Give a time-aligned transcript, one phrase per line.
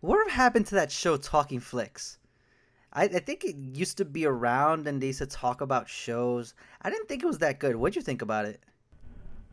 [0.00, 2.18] What happened to that show, Talking Flicks?
[2.92, 6.54] I, I think it used to be around and they used to talk about shows.
[6.82, 7.76] I didn't think it was that good.
[7.76, 8.60] What'd you think about it?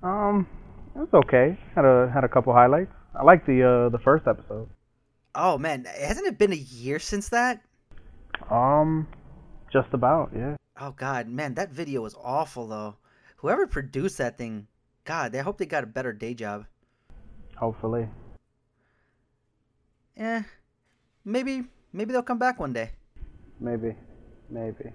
[0.02, 0.48] Um,
[0.96, 1.58] it was okay.
[1.76, 2.92] Had a had a couple highlights.
[3.16, 4.70] I liked the uh the first episode.
[5.36, 7.62] Oh man, hasn't it been a year since that?
[8.50, 9.08] Um,
[9.72, 10.56] just about, yeah.
[10.80, 12.96] Oh god, man, that video was awful though.
[13.38, 14.68] Whoever produced that thing,
[15.06, 16.66] God, I hope they got a better day job.
[17.58, 18.08] Hopefully.
[20.16, 20.44] Eh,
[21.26, 22.92] maybe maybe they'll come back one day.
[23.60, 23.96] Maybe,
[24.48, 24.92] maybe.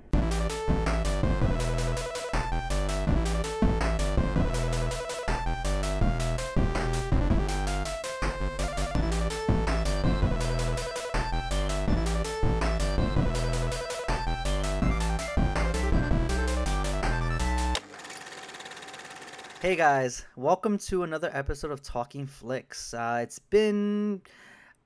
[19.61, 22.95] Hey guys, welcome to another episode of Talking Flicks.
[22.95, 24.23] Uh, it's been,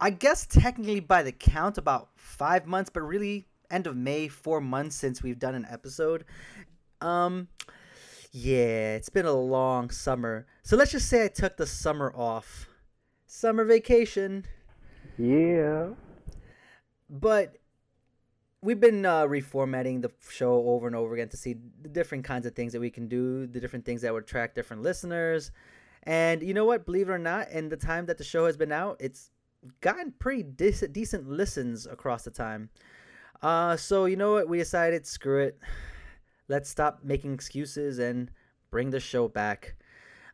[0.03, 4.61] I guess, technically by the count, about five months, but really end of May, four
[4.61, 6.25] months since we've done an episode.
[7.01, 7.47] Um,
[8.33, 10.49] yeah, it's been a long summer.
[10.65, 12.69] So let's just say I took the summer off,
[13.29, 14.45] summer vacation.
[15.17, 15.91] Yeah.
[17.09, 17.59] But
[18.61, 22.45] we've been uh, reformatting the show over and over again to see the different kinds
[22.45, 25.53] of things that we can do, the different things that would attract different listeners.
[26.03, 26.87] And you know what?
[26.87, 29.31] Believe it or not, in the time that the show has been out, it's
[29.81, 32.71] gotten pretty decent, listens across the time.
[33.43, 34.49] Uh, so you know what?
[34.49, 35.59] We decided, screw it.
[36.49, 38.31] Let's stop making excuses and
[38.71, 39.77] bring the show back.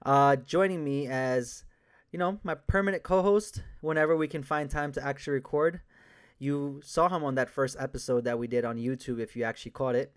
[0.05, 1.65] Uh, joining me as,
[2.13, 5.81] you know, my permanent co-host whenever we can find time to actually record
[6.39, 9.73] you saw him on that first episode that we did on YouTube if you actually
[9.73, 10.15] caught it.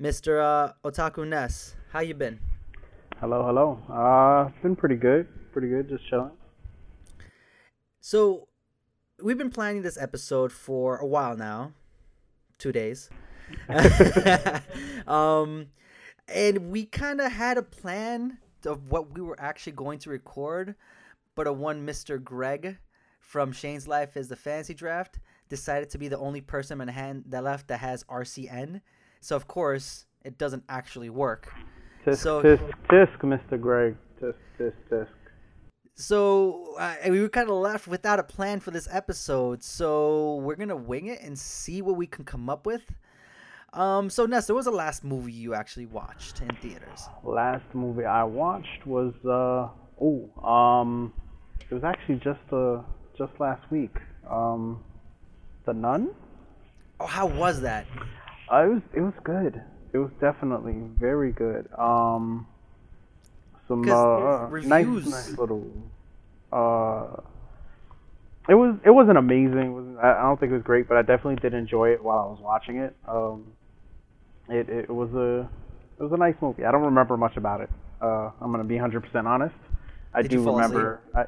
[0.00, 0.42] Mr.
[0.42, 2.40] Uh, Otaku Ness, how you been?
[3.20, 3.78] Hello, hello.
[3.88, 5.28] Uh, been pretty good.
[5.52, 6.32] Pretty good, just chilling.
[8.06, 8.48] So,
[9.22, 11.72] we've been planning this episode for a while now.
[12.58, 13.08] 2 days.
[15.06, 15.68] um
[16.28, 20.74] and we kind of had a plan of what we were actually going to record,
[21.34, 22.22] but a one Mr.
[22.22, 22.76] Greg
[23.20, 27.24] from Shane's Life is the fantasy draft decided to be the only person in hand
[27.28, 28.82] that left that has RCN.
[29.22, 31.50] So of course it doesn't actually work.
[32.04, 33.58] Tisk, so tisk, tisk, Mr.
[33.58, 33.96] Greg.
[34.20, 35.23] Tisk, tisk, tisk.
[35.94, 39.62] So uh, we were kind of left without a plan for this episode.
[39.62, 42.82] So we're gonna wing it and see what we can come up with.
[43.72, 47.08] Um, so Ness, what was the last movie you actually watched in theaters?
[47.22, 49.68] Last movie I watched was uh
[50.00, 51.12] oh um
[51.70, 52.82] it was actually just uh
[53.16, 53.96] just last week.
[54.28, 54.82] Um,
[55.66, 56.10] The Nun.
[57.00, 57.86] Oh, how was that?
[58.52, 59.62] Uh, it was it was good.
[59.92, 61.68] It was definitely very good.
[61.78, 62.46] Um,
[63.68, 65.66] some uh, nice reviews- nice little.
[66.52, 67.20] Uh,
[68.48, 69.58] it was it wasn't amazing.
[69.58, 72.18] It wasn't, I don't think it was great, but I definitely did enjoy it while
[72.18, 72.94] I was watching it.
[73.08, 73.52] Um,
[74.48, 75.48] it it was a
[75.98, 76.64] it was a nice movie.
[76.64, 77.70] I don't remember much about it.
[78.02, 79.54] Uh, I'm gonna be 100% honest.
[80.12, 81.00] I Did do remember.
[81.14, 81.22] I,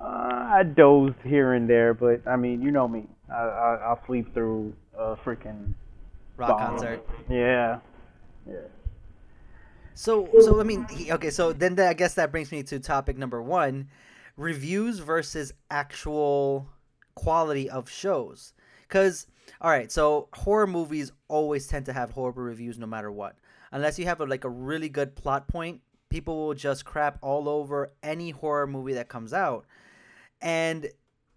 [0.00, 3.04] uh, I dozed here and there, but I mean, you know me.
[3.30, 5.74] I, I I'll sleep through a freaking
[6.36, 6.58] Rock song.
[6.58, 7.06] concert.
[7.28, 7.80] Yeah,
[8.46, 8.54] yeah.
[9.94, 11.30] So, so I mean, okay.
[11.30, 13.88] So then, I guess that brings me to topic number one:
[14.36, 16.68] reviews versus actual
[17.14, 18.52] quality of shows.
[18.82, 19.26] Because,
[19.60, 23.36] all right, so horror movies always tend to have horrible reviews, no matter what.
[23.72, 27.48] Unless you have a, like a really good plot point, people will just crap all
[27.48, 29.64] over any horror movie that comes out,
[30.42, 30.88] and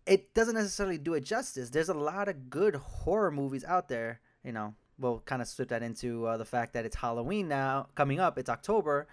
[0.05, 1.69] it doesn't necessarily do it justice.
[1.69, 4.19] There's a lot of good horror movies out there.
[4.43, 7.87] You know, we'll kind of slip that into uh, the fact that it's Halloween now
[7.95, 8.37] coming up.
[8.37, 9.07] It's October,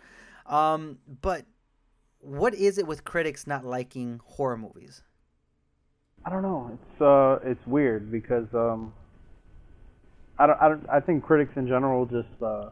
[0.47, 1.47] um, but
[2.21, 5.03] what is it with critics not liking horror movies?
[6.25, 6.71] I don't know.
[6.73, 8.95] It's uh, it's weird because um,
[10.39, 12.71] I don't, I don't, I think critics in general just uh,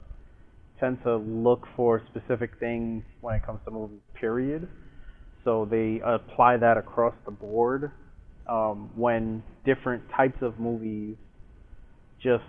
[0.81, 4.01] tend to look for specific things when it comes to movies.
[4.15, 4.69] Period.
[5.45, 7.91] So they apply that across the board.
[8.49, 11.17] Um, when different types of movies
[12.21, 12.43] just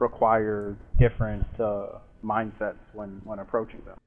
[0.00, 3.98] require different uh, mindsets when when approaching them.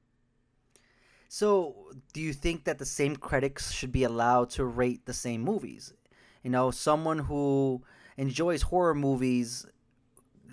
[1.28, 1.74] So,
[2.12, 5.92] do you think that the same critics should be allowed to rate the same movies?
[6.44, 7.82] You know, someone who
[8.16, 9.66] enjoys horror movies,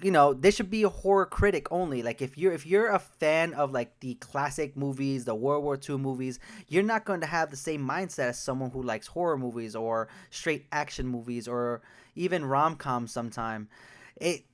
[0.02, 2.02] you know, they should be a horror critic only.
[2.02, 5.78] Like if you're if you're a fan of like the classic movies, the World War
[5.78, 9.38] II movies, you're not going to have the same mindset as someone who likes horror
[9.38, 11.82] movies or straight action movies or
[12.16, 13.68] even rom-coms sometime.
[14.16, 14.46] It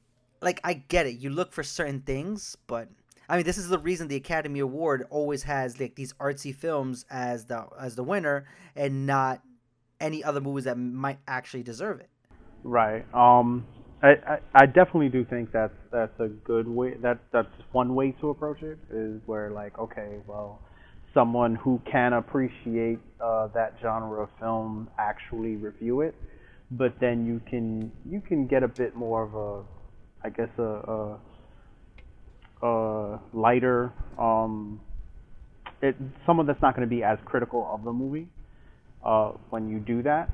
[0.42, 1.18] like I get it.
[1.19, 2.89] You look for certain things, but
[3.30, 7.06] I mean, this is the reason the Academy Award always has like these artsy films
[7.10, 8.45] as the as the winner,
[8.75, 9.42] and not
[10.00, 12.10] any other movies that might actually deserve it.
[12.63, 13.06] Right.
[13.13, 13.66] Um.
[14.04, 16.94] I, I, I definitely do think that's that's a good way.
[17.01, 18.78] That that's one way to approach it.
[18.92, 20.62] Is where like okay, well,
[21.16, 26.13] someone who can appreciate uh, that genre of film actually review it,
[26.69, 29.63] but then you can you can get a bit more of a,
[30.27, 31.18] I guess a,
[32.62, 34.81] a, a lighter um,
[35.81, 35.95] it
[36.25, 38.27] someone that's not going to be as critical of the movie
[39.06, 40.29] uh, when you do that.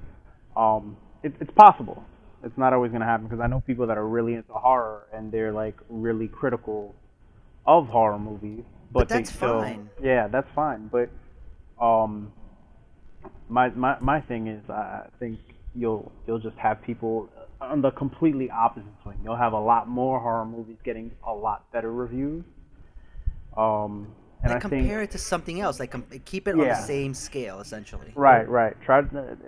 [0.55, 2.03] Um, it, it's possible.
[2.43, 5.03] It's not always going to happen because I know people that are really into horror
[5.13, 6.95] and they're like really critical
[7.65, 9.89] of horror movies, but, But that's they still, fine.
[10.01, 10.89] Yeah, that's fine.
[10.91, 11.09] But
[11.79, 12.33] um,
[13.47, 15.39] my my my thing is, I think
[15.75, 17.29] you'll you'll just have people
[17.63, 19.19] on the completely opposite swing.
[19.23, 22.43] You'll have a lot more horror movies getting a lot better reviews.
[23.57, 24.07] Um,
[24.41, 25.79] and Like I compare think it to something else.
[25.79, 28.11] Like com- keep it on the same scale, essentially.
[28.15, 28.75] right, right.
[28.85, 29.01] Try.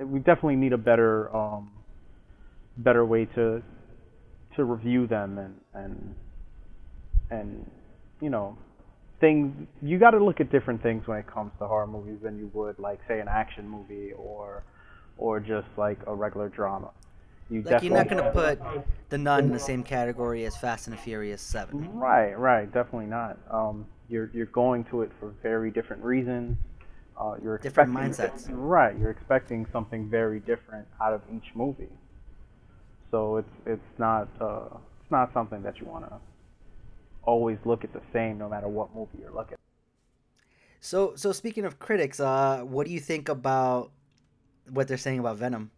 [0.03, 1.71] We definitely need a better um,
[2.77, 3.61] better way to
[4.55, 6.15] to review them and and
[7.29, 7.71] and
[8.21, 8.57] you know
[9.19, 9.67] things.
[9.81, 12.49] You got to look at different things when it comes to horror movies than you
[12.53, 14.63] would like say an action movie or
[15.17, 16.91] or just like a regular drama.
[17.49, 18.59] You Like you're not gonna put
[19.09, 21.93] the Nun in the same category as Fast and the Furious Seven.
[21.93, 23.37] Right, right, definitely not.
[23.51, 26.57] Um, you're you're going to it for very different reasons.
[27.19, 28.47] Uh, you're Different mindsets.
[28.49, 31.89] Right, you're expecting something very different out of each movie.
[33.11, 36.17] So it's it's not uh, it's not something that you want to
[37.23, 39.53] always look at the same, no matter what movie you're looking.
[39.53, 39.59] at.
[40.79, 43.91] So so speaking of critics, uh, what do you think about
[44.69, 45.69] what they're saying about Venom?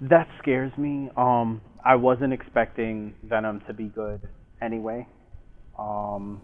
[0.00, 1.10] That scares me.
[1.16, 4.20] Um, I wasn't expecting Venom to be good
[4.60, 5.06] anyway.
[5.78, 6.40] Um,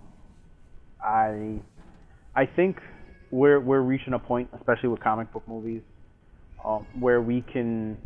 [1.03, 1.61] I
[2.35, 2.79] I think
[3.31, 5.83] we're we're reaching a point, especially with comic book movies,
[6.65, 7.99] um, where we can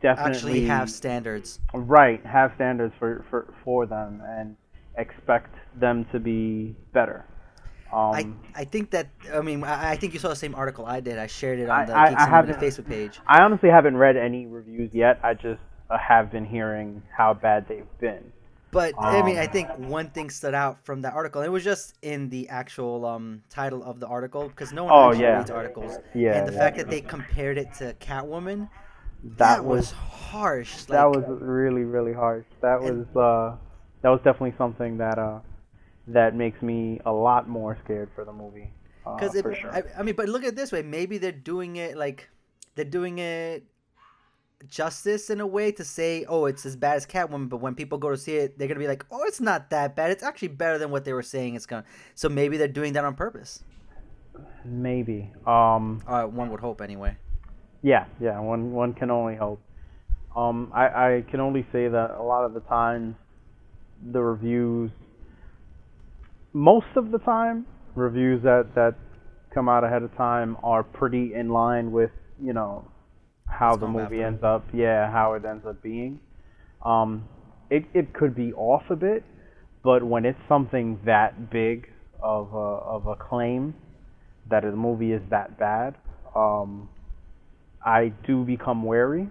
[0.00, 1.60] definitely Actually, have standards.
[1.74, 4.56] right have standards for, for for them and
[4.96, 7.24] expect them to be better.
[7.92, 8.14] Um,
[8.54, 11.00] I, I think that I mean I, I think you saw the same article I
[11.00, 11.18] did.
[11.18, 13.20] I shared it on the I- Geeks I haven't- Facebook page.
[13.26, 15.20] I honestly haven't read any reviews yet.
[15.22, 15.60] I just
[15.90, 18.32] uh, have been hearing how bad they've been.
[18.70, 21.42] But I mean, I Um, think one thing stood out from that article.
[21.42, 25.08] It was just in the actual um, title of the article because no one Oh,
[25.10, 25.36] actually yeah.
[25.38, 25.98] reads articles.
[26.14, 26.58] Yeah, and the yeah.
[26.58, 28.70] fact that they compared it to Catwoman,
[29.24, 30.84] That, that, was was harsh.
[30.84, 32.46] that like- was really really harsh.
[32.62, 33.56] That And- was uh,
[34.00, 35.40] that was definitely something that uh,
[36.08, 38.70] that makes me a lot more scared for the movie.
[39.06, 39.70] Uh, Because for sure.
[39.70, 40.82] I, I mean, but look at it this way.
[40.82, 42.28] Maybe they're doing it like
[42.74, 43.64] they're doing it
[44.68, 47.48] justice in a way to say, oh, it's as bad as Catwoman.
[47.48, 49.96] But when people go to see it, they're gonna be like, oh, it's not that
[49.96, 50.10] bad.
[50.10, 51.84] It's actually better than what they were saying it's gonna.
[52.14, 53.64] So maybe they're doing that on purpose.
[54.64, 55.30] Maybe.
[55.46, 57.16] Um, Uh, one would hope, anyway.
[57.82, 58.38] Yeah, yeah.
[58.38, 59.60] One one can only hope.
[60.36, 63.16] Um, I I can only say that a lot of the times,
[64.12, 64.90] the reviews,
[66.52, 68.94] most of the time, reviews that that
[69.54, 72.10] come out ahead of time are pretty in line with
[72.42, 72.88] you know
[73.46, 74.64] how What's the movie ends up.
[74.72, 76.20] Yeah, how it ends up being.
[76.84, 77.28] Um,
[77.70, 79.24] it it could be off a bit,
[79.82, 81.88] but when it's something that big
[82.22, 83.74] of a of a claim
[84.50, 85.94] that a movie is that bad,
[86.34, 86.88] um,
[87.84, 89.28] I do become wary.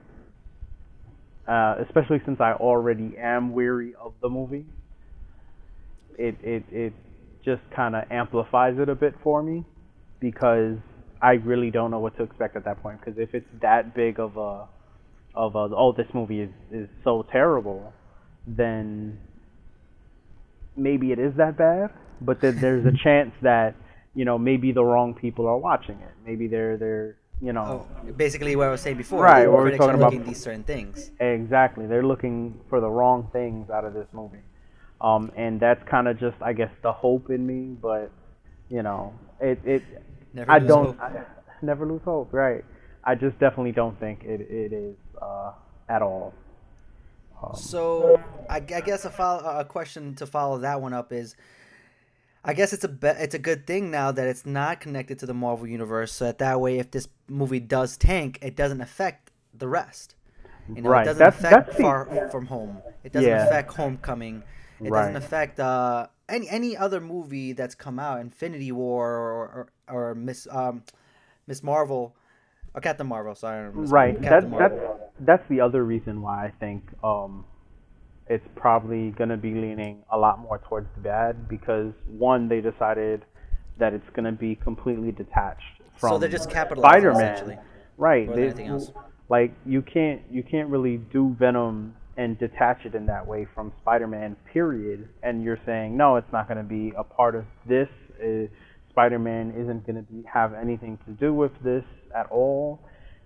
[1.48, 4.66] Uh, especially since I already am weary of the movie.
[6.18, 6.94] It it it
[7.44, 9.66] just kind of amplifies it a bit for me
[10.20, 10.78] because
[11.22, 13.00] I really don't know what to expect at that point.
[13.00, 14.68] Because if it's that big of a
[15.34, 17.94] of a oh this movie is is so terrible,
[18.48, 19.20] then
[20.76, 21.90] maybe it is that bad.
[22.22, 23.76] But then there's a chance that
[24.16, 26.12] you know maybe the wrong people are watching it.
[26.26, 29.24] Maybe they're they're you know Oh, basically what I was saying before.
[29.24, 31.12] Right, the we're critics talking about- looking these certain things.
[31.20, 31.88] Exactly.
[31.88, 34.40] They're looking for the wrong things out of this movie.
[35.02, 37.76] Um, and that's kind of just, I guess, the hope in me.
[37.82, 38.12] But,
[38.70, 39.84] you know, it, it
[40.34, 41.02] Never I lose don't, hope.
[41.02, 41.24] I,
[41.62, 42.64] never lose hope, right.
[43.04, 45.52] I just definitely don't think it, it is uh,
[45.90, 46.34] at all.
[47.44, 51.36] Um, So I, I guess a follow, a question to follow that one up is,
[52.46, 55.26] I guess it's a be- it's a good thing now that it's not connected to
[55.26, 59.32] the Marvel universe, so that that way, if this movie does tank, it doesn't affect
[59.54, 60.16] the rest.
[60.74, 62.82] You know, Right, it doesn't that's- affect that's the- Far From Home.
[63.04, 63.46] It doesn't Yeah.
[63.48, 64.44] affect Homecoming.
[64.84, 65.02] It Right.
[65.02, 70.16] doesn't affect uh, any any other movie that's come out, Infinity War or or, or
[70.16, 70.84] Miss um,
[71.48, 72.16] Miss Marvel,
[72.74, 73.36] or Captain Marvel.
[73.36, 74.20] Sorry, Miss- right.
[74.22, 75.12] That, Captain that's, Marvel.
[75.20, 77.46] that's the other reason why I think um,
[78.28, 82.62] it's probably going to be leaning a lot more towards the bad because, one, they
[82.62, 83.26] decided
[83.78, 87.34] that it's going to be completely detached from so they're just capitalizing Spider-Man.
[87.34, 87.58] essentially.
[87.98, 88.34] Right.
[88.34, 88.92] they- else.
[89.30, 93.72] Like you can't you can't really do Venom and detach it in that way from
[93.82, 94.36] Spider-Man.
[94.52, 95.08] Period.
[95.24, 97.88] And you're saying no, it's not going to be a part of this.
[98.22, 98.48] Uh,
[98.90, 101.84] Spider-Man isn't going to have anything to do with this
[102.16, 102.80] at all,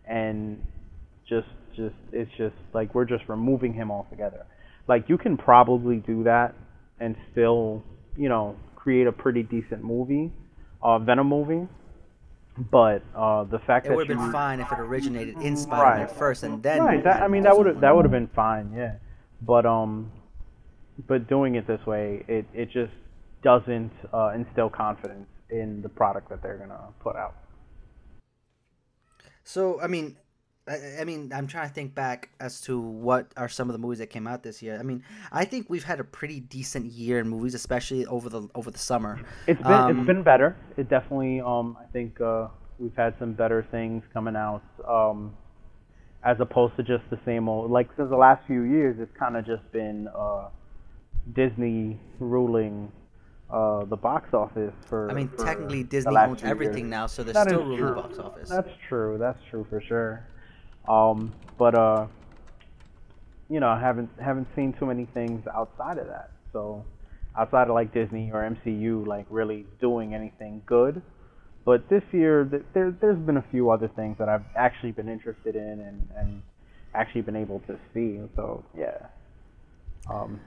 [0.07, 0.61] and
[1.27, 4.45] just just it's just like we're just removing him altogether.
[4.87, 6.53] Like you can probably do that
[6.99, 7.83] and still
[8.15, 10.31] you know create a pretty decent movie,
[10.81, 11.67] uh, Venom movie.
[12.57, 16.07] But uh, the fact It that would have been fine if it originated in Spider-Man
[16.07, 16.15] Right.
[16.15, 16.83] first and then.
[16.83, 18.93] right, that, I mean that would have that would have been fine, yeah.
[19.41, 20.11] But um,
[21.07, 22.93] but doing it this way, it it just
[23.43, 27.35] doesn't uh, instill confidence in the product that they're gonna put out.
[29.43, 30.15] So I mean,
[30.67, 33.79] I, I mean, I'm trying to think back as to what are some of the
[33.79, 34.77] movies that came out this year.
[34.79, 38.47] I mean, I think we've had a pretty decent year in movies, especially over the
[38.55, 39.21] over the summer.
[39.47, 40.55] It's been Um, it's been better.
[40.77, 42.47] It definitely um I think uh,
[42.79, 45.33] we've had some better things coming out um
[46.23, 49.37] as opposed to just the same old like since the last few years it's kind
[49.37, 50.49] of just been uh
[51.33, 52.91] Disney ruling
[53.51, 56.89] uh the box office for I mean, for technically Disney owns everything years.
[56.89, 58.49] now, so they're That still ruling the box office.
[58.49, 59.17] That's true.
[59.19, 60.25] That's true for sure.
[60.87, 62.07] Um, but uh,
[63.49, 66.31] you know, I haven't haven't seen too many things outside of that.
[66.53, 66.83] So
[67.37, 71.01] outside of like Disney or MCU, like really doing anything good.
[71.65, 75.09] But this year, th- there there's been a few other things that I've actually been
[75.09, 76.43] interested in and and
[76.93, 78.19] actually been able to see.
[78.35, 79.07] So yeah.
[80.09, 80.39] Um,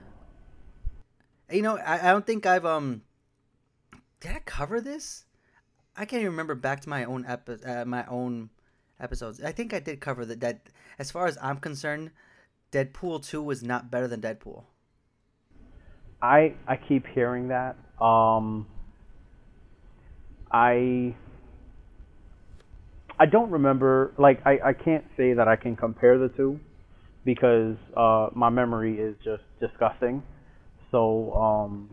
[1.51, 3.01] You know, I, I don't think I've um.
[4.19, 5.25] Did I cover this?
[5.95, 8.49] I can't even remember back to my own epi- uh, my own
[8.99, 9.41] episodes.
[9.43, 10.39] I think I did cover that.
[10.41, 12.11] That as far as I'm concerned,
[12.71, 14.63] Deadpool two was not better than Deadpool.
[16.21, 17.77] I I keep hearing that.
[18.03, 18.67] Um,
[20.51, 21.15] I
[23.19, 24.13] I don't remember.
[24.17, 26.59] Like I I can't say that I can compare the two
[27.25, 30.23] because uh my memory is just disgusting.
[30.91, 31.89] So um,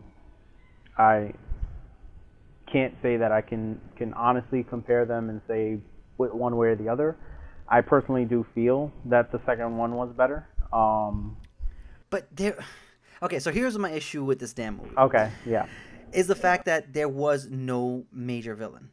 [0.97, 1.33] I
[2.71, 5.79] can't say that I can can honestly compare them and say
[6.17, 7.17] one way or the other.
[7.69, 10.47] I personally do feel that the second one was better.
[10.73, 11.37] Um,
[12.09, 12.57] But there.
[13.21, 14.95] Okay, so here's my issue with this damn movie.
[14.97, 15.65] okay, yeah.
[16.13, 18.89] is the fact that there was no major villain.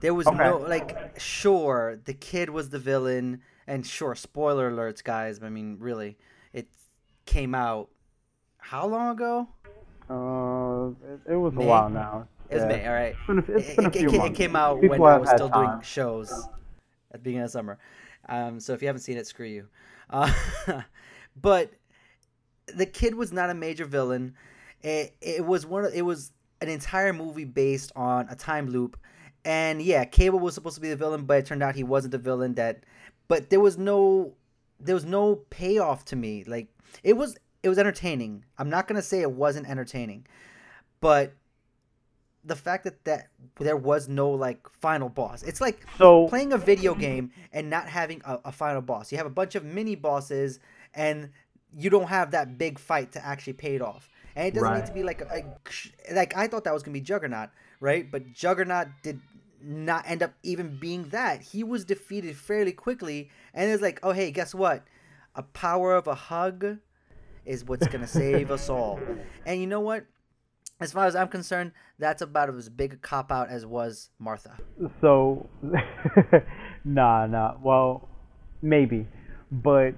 [0.00, 0.36] There was Okay.
[0.36, 5.76] no like sure the kid was the villain and sure spoiler alerts guys, I mean
[5.80, 6.18] really
[6.52, 6.68] it
[7.26, 7.88] came out
[8.58, 9.48] how long ago?
[10.10, 11.64] Uh, it, it was May?
[11.64, 12.28] a while now.
[12.54, 12.76] It was Yeah.
[12.76, 13.14] May, all right.
[13.14, 14.30] It's been a, it's It, been a few it ca- months.
[14.30, 17.50] it came out People when I was had still doing shows at the beginning of
[17.50, 17.78] summer.
[18.28, 19.68] Um, so if you haven't seen it, screw you.
[20.10, 20.32] Uh,
[21.40, 21.70] but
[22.74, 24.34] the kid was not a major villain.
[24.82, 25.84] It, it was one.
[25.84, 28.98] Of, it was an entire movie based on a time loop,
[29.44, 32.12] and yeah, Cable was supposed to be the villain, but it turned out he wasn't
[32.12, 32.54] the villain.
[32.54, 32.84] That,
[33.28, 34.34] but there was no,
[34.80, 36.44] there was no payoff to me.
[36.46, 36.68] Like
[37.02, 38.44] it was, it was entertaining.
[38.58, 40.26] I'm not gonna say it wasn't entertaining,
[41.00, 41.34] but
[42.44, 45.42] the fact that that there was no like final boss.
[45.42, 49.10] It's like So playing a video game and not having a, a final boss.
[49.12, 50.60] You have a bunch of mini bosses
[50.94, 51.30] and
[51.76, 54.08] you don't have that big fight to actually pay it off.
[54.36, 55.44] And it doesn't need to be like a,
[56.10, 58.10] a- like I thought that was gonna be Juggernaut, right?
[58.10, 59.20] But Juggernaut did
[59.62, 61.40] not end up even being that.
[61.42, 64.84] He was defeated fairly quickly, and it's like, oh hey, guess what?
[65.36, 66.78] A power of a hug
[67.46, 69.00] is what's gonna save us all.
[69.46, 70.04] And you know what?
[70.80, 74.56] As far as I'm concerned, that's about as big a cop out as was Martha.
[75.00, 75.48] so
[76.84, 77.54] nah nah.
[77.62, 78.08] Well,
[78.60, 79.06] maybe,
[79.50, 79.92] but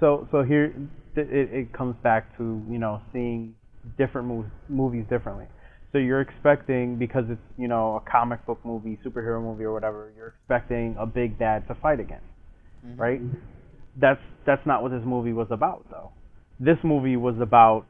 [0.00, 0.72] so so here
[1.16, 3.54] it it comes back to you know seeing
[3.98, 5.46] different movies movies differently.
[5.92, 10.12] So you're expecting because it's you know a comic book movie, superhero movie or whatever.
[10.16, 12.22] You're expecting a big bad to fight again,
[12.86, 13.00] mm-hmm.
[13.00, 13.20] right?
[14.00, 16.12] That's that's not what this movie was about though.
[16.58, 17.86] This movie was about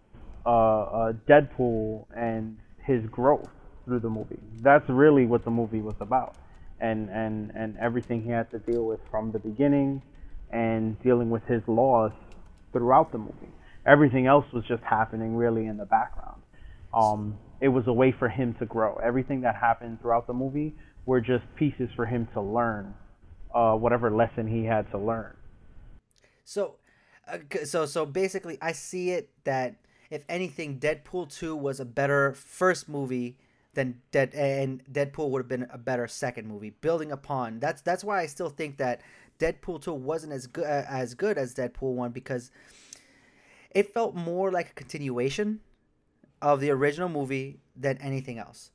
[0.47, 3.49] uh, uh, Deadpool and his growth
[3.85, 4.39] through the movie.
[4.61, 6.37] That's really what the movie was about,
[6.81, 10.03] and and and everything he had to deal with from the beginning,
[10.51, 12.13] and dealing with his loss
[12.73, 13.53] throughout the movie.
[13.87, 16.43] Everything else was just happening really in the background.
[16.93, 18.97] Um, it was a way for him to grow.
[19.03, 20.75] Everything that happened throughout the movie
[21.07, 22.95] were just pieces for him to learn,
[23.55, 25.35] uh, whatever lesson he had to learn.
[26.45, 26.77] So,
[27.29, 29.77] uh, so so basically, I see it that
[30.11, 33.39] if anything, Deadpool two was a better first movie
[33.75, 36.71] than Dead, and Deadpool would have been a better second movie.
[36.71, 39.01] Building upon that's that's why I still think that
[39.39, 42.51] Deadpool two wasn't as good as good as Deadpool one because
[43.71, 45.61] it felt more like a continuation
[46.43, 48.73] of the original movie than anything else.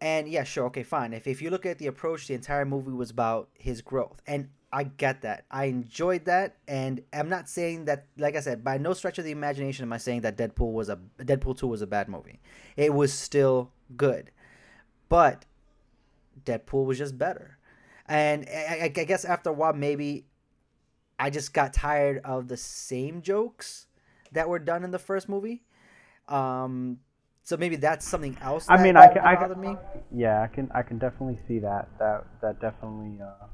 [0.00, 1.12] And yeah, sure, okay, fine.
[1.12, 4.50] If if you look at the approach, the entire movie was about his growth, and
[4.76, 5.46] I get that.
[5.50, 8.08] I enjoyed that, and I'm not saying that.
[8.18, 10.90] Like I said, by no stretch of the imagination am I saying that Deadpool was
[10.90, 12.40] a Deadpool two was a bad movie.
[12.76, 14.30] It was still good,
[15.08, 15.46] but
[16.44, 17.56] Deadpool was just better.
[18.04, 20.26] And I, I guess after a while, maybe
[21.18, 23.86] I just got tired of the same jokes
[24.32, 25.62] that were done in the first movie.
[26.28, 26.98] Um,
[27.44, 28.66] so maybe that's something else.
[28.68, 29.74] I mean, I can, I can, me.
[30.14, 31.88] yeah, I can, I can definitely see that.
[31.98, 33.22] That, that definitely.
[33.22, 33.46] Uh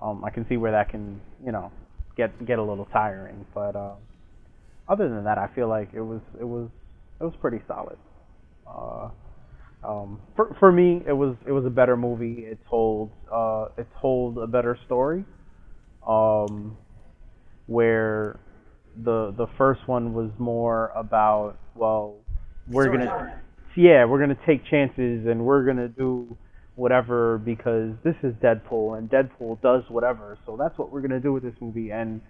[0.00, 1.72] um, I can see where that can, you know,
[2.16, 3.46] get get a little tiring.
[3.54, 3.94] But uh,
[4.88, 6.68] other than that, I feel like it was it was
[7.20, 7.98] it was pretty solid.
[8.66, 9.10] Uh,
[9.84, 12.44] um, for for me, it was it was a better movie.
[12.46, 15.24] It told uh, it told a better story.
[16.06, 16.76] Um,
[17.66, 18.38] where
[19.04, 22.16] the the first one was more about well,
[22.68, 23.40] we're gonna
[23.76, 26.36] yeah we're gonna take chances and we're gonna do
[26.76, 30.38] whatever because this is Deadpool and Deadpool does whatever.
[30.46, 32.20] So that's what we're gonna do with this movie, and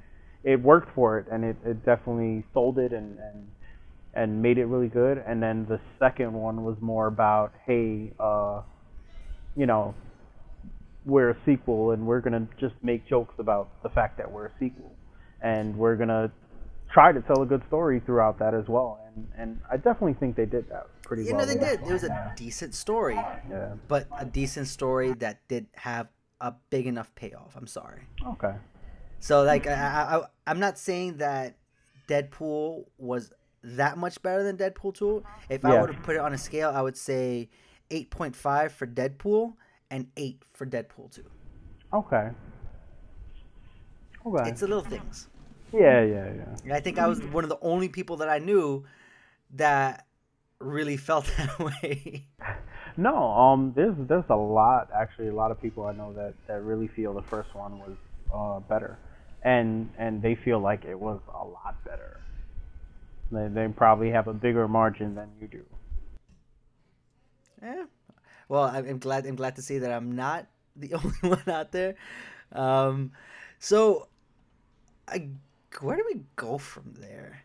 [0.45, 3.49] it worked for it, and it, it definitely sold it and and
[4.15, 5.23] and made it really good.
[5.27, 8.63] And then the second one was more about hey, uh,
[9.57, 9.95] you know,
[11.05, 14.53] we're a sequel and we're gonna just make jokes about the fact that we're a
[14.61, 14.93] sequel,
[15.43, 16.31] and we're gonna
[16.93, 19.06] try to tell a good story throughout that as well.
[19.17, 21.49] And and I definitely think they did that pretty you well.
[21.49, 21.81] You know, they did.
[21.81, 23.15] It was a decent story.
[23.15, 23.75] Yeah.
[23.89, 26.09] But a decent story that did have
[26.41, 27.57] a big enough payoff.
[27.57, 28.03] I'm sorry.
[28.25, 28.55] Okay.
[29.21, 31.57] So like I, I I'm not saying that
[32.09, 33.33] Deadpool was
[33.63, 35.25] that much better than Deadpool 2.
[35.49, 35.71] If yeah.
[35.71, 37.49] I were to put it on a scale, I would say
[37.91, 39.55] 8.5 for Deadpool
[39.91, 41.25] and 8 for Deadpool 2.
[41.95, 42.31] Okay.
[44.25, 44.51] Okay.
[44.51, 45.29] It's the little things.
[45.73, 46.33] Yeah, yeah,
[46.65, 46.75] yeah.
[46.75, 48.85] I think I was one of the only people that I knew
[49.55, 50.07] that
[50.59, 52.27] really felt that way.
[52.97, 56.63] No, um, there's there's a lot actually a lot of people I know that that
[56.63, 57.97] really feel the first one was
[58.35, 58.99] uh, better,
[59.43, 62.21] and and they feel like it was a lot better.
[63.31, 65.65] They they probably have a bigger margin than you do.
[67.63, 67.85] Yeah,
[68.49, 71.97] well, I'm glad I'm glad to see that I'm not the only one out there.
[72.53, 73.13] Um,
[73.59, 74.09] so
[75.07, 75.29] I
[75.81, 77.43] where do we go from there?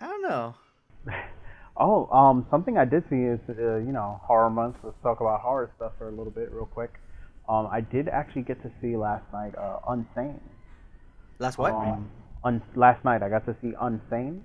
[0.00, 0.54] I don't know.
[1.82, 4.76] Oh, um, something I did see is, uh, you know, horror month.
[4.82, 6.92] Let's talk about horror stuff for a little bit, real quick.
[7.48, 10.40] Um, I did actually get to see last night uh, Unsane.
[11.38, 11.72] Last what?
[11.72, 12.10] Um,
[12.44, 14.42] un- last night I got to see Unsane.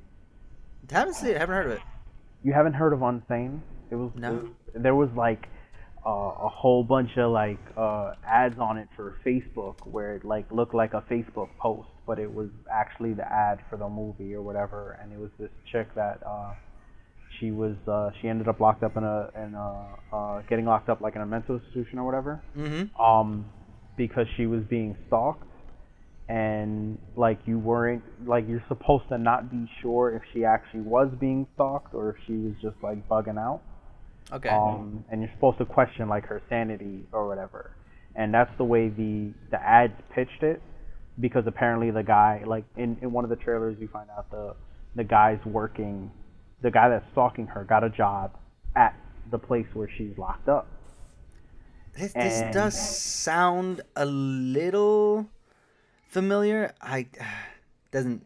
[0.89, 1.35] I haven't seen it.
[1.35, 1.81] I haven't heard of it.
[2.43, 3.59] You haven't heard of Unsane?
[3.91, 4.11] It was.
[4.15, 4.49] No.
[4.73, 5.47] It, there was like
[6.05, 10.49] uh, a whole bunch of like uh, ads on it for Facebook where it like
[10.51, 14.41] looked like a Facebook post, but it was actually the ad for the movie or
[14.41, 14.97] whatever.
[15.01, 16.53] And it was this chick that uh,
[17.39, 20.89] she was uh, she ended up locked up in a in a uh, getting locked
[20.89, 22.41] up like in a mental institution or whatever.
[22.57, 23.01] Mm-hmm.
[23.01, 23.45] Um,
[23.97, 25.43] because she was being stalked.
[26.27, 31.09] And like you weren't like you're supposed to not be sure if she actually was
[31.19, 33.61] being stalked or if she was just like bugging out.
[34.33, 34.49] Okay.
[34.49, 37.75] Um, and you're supposed to question like her sanity or whatever,
[38.15, 40.63] and that's the way the the ads pitched it,
[41.19, 44.55] because apparently the guy like in in one of the trailers you find out the
[44.95, 46.11] the guy's working,
[46.61, 48.37] the guy that's stalking her got a job
[48.75, 48.95] at
[49.31, 50.67] the place where she's locked up.
[51.97, 55.29] This, this does sound a little
[56.09, 56.73] familiar.
[56.81, 57.07] I
[57.91, 58.21] doesn't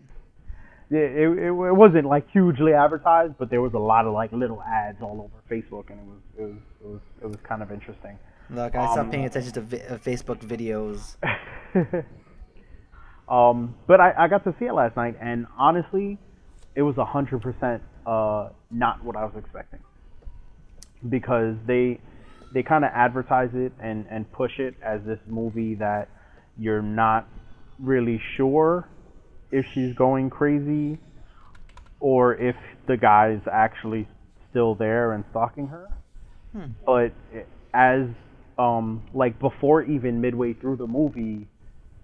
[0.92, 4.62] it, it, it wasn't like hugely advertised, but there was a lot of like little
[4.64, 7.72] ads all over Facebook, and it was it was it was, it was kind of
[7.72, 8.18] interesting.
[8.50, 11.18] Look, I stopped um, paying attention to vi- uh, Facebook videos.
[13.30, 16.18] um, but I, I got to see it last night, and honestly,
[16.76, 19.82] it was a hundred percent uh not what I was expecting
[21.08, 22.00] because they
[22.54, 26.10] they kind of advertise it and and push it as this movie that
[26.58, 27.28] you're not
[27.80, 28.88] really sure
[29.52, 30.98] if she's going crazy
[32.00, 32.56] or if
[32.88, 34.08] the guy's actually
[34.50, 35.88] still there and stalking her.
[36.54, 36.66] Hmm.
[36.86, 37.14] But
[37.74, 38.08] as
[38.58, 41.48] um like before even midway through the movie,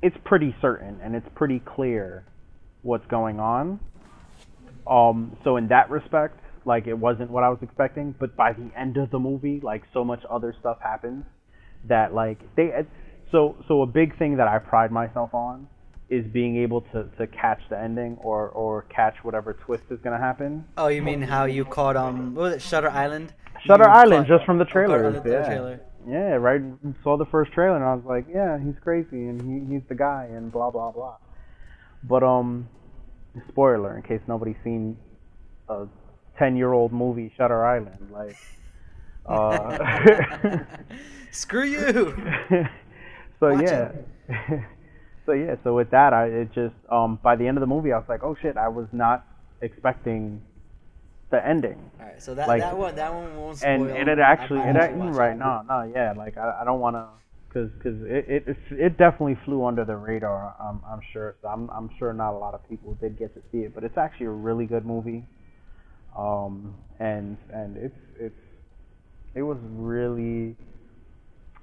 [0.05, 2.23] it's pretty certain and it's pretty clear
[2.83, 3.79] what's going on.
[4.85, 8.69] Um so in that respect, like it wasn't what I was expecting, but by the
[8.77, 11.25] end of the movie, like so much other stuff happens
[11.85, 12.85] that like they
[13.31, 15.67] so so a big thing that I pride myself on
[16.07, 20.15] is being able to, to catch the ending or, or catch whatever twist is going
[20.15, 20.63] to happen.
[20.77, 23.33] Oh, you mean how you caught um what was it Shutter Island?
[23.65, 25.19] Shutter you Island just from the trailer.
[25.19, 25.45] The yeah.
[25.47, 25.81] trailer.
[26.07, 26.61] Yeah, right.
[27.03, 29.95] Saw the first trailer and I was like, yeah, he's crazy and he, he's the
[29.95, 31.17] guy and blah blah blah.
[32.03, 32.69] But um,
[33.49, 34.97] spoiler in case nobody's seen
[35.69, 35.87] a
[36.39, 38.37] ten year old movie Shutter Island, like
[39.25, 40.59] Uh,
[41.31, 42.15] Screw you.
[43.39, 43.91] so Watch yeah.
[45.25, 47.91] so yeah, so with that, I it just um by the end of the movie,
[47.93, 49.25] I was like, oh shit, I was not
[49.61, 50.41] expecting
[51.35, 51.79] the ending.
[51.99, 53.69] All right, so that Like- that one that one won't spoil.
[53.71, 55.39] and and it I actually might it actually right it.
[55.39, 57.05] no no yeah like I, I don't want to
[57.47, 61.69] because cause it, it it definitely flew under the radar I'm I'm sure so I'm
[61.69, 64.25] I'm sure not a lot of people did get to see it but it's actually
[64.27, 65.25] a really good movie
[66.17, 68.41] um and and it's it's
[69.35, 69.57] it was
[69.91, 70.55] really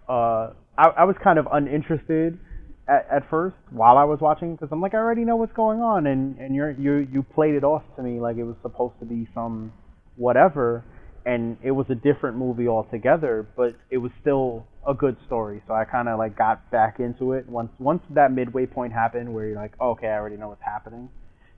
[0.08, 2.38] uh I I was kind of uninterested
[2.88, 5.80] at, at first while I was watching because I'm like I already know what's going
[5.80, 8.94] on and and you're you you played it off to me like it was supposed
[9.00, 9.72] to be some
[10.16, 10.84] whatever
[11.24, 15.62] and it was a different movie altogether but it was still a good story.
[15.68, 19.32] So I kind of like got back into it once once that midway point happened
[19.32, 21.08] where you're like okay I already know what's happening.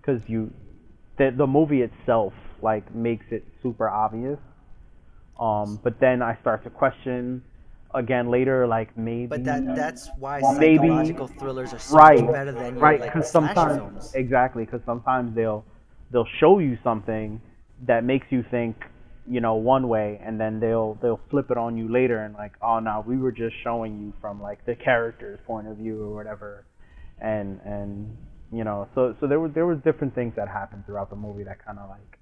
[0.00, 0.52] Because you
[1.16, 4.38] the the movie itself like makes it super obvious.
[5.40, 7.42] Um but then I start to question
[7.94, 12.32] again later like maybe But that that's why Maybe- psychological thrillers are so right much
[12.32, 14.14] better than your right like because slasher sometimes films.
[14.14, 15.64] exactly because sometimes they'll
[16.10, 17.40] they'll show you something
[17.86, 18.76] that makes you think
[19.26, 22.52] you know one way and then they'll they'll flip it on you later and like
[22.62, 26.14] oh no we were just showing you from like the character's point of view or
[26.14, 26.66] whatever
[27.20, 28.16] and and
[28.52, 31.44] you know so so there was there was different things that happened throughout the movie
[31.44, 32.18] that kind of like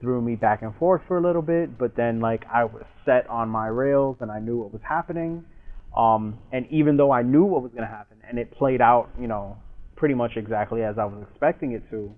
[0.00, 3.26] threw me back and forth for a little bit but then like I was set
[3.28, 5.44] on my rails and I knew what was happening
[5.96, 9.08] um and even though I knew what was going to happen and it played out
[9.20, 9.56] you know
[9.96, 12.14] pretty much exactly as I was expecting it to